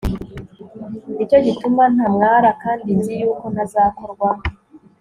[1.15, 2.49] ni cyo gituma ntamwara…
[2.63, 4.29] kandi nzi yuko ntazakorwa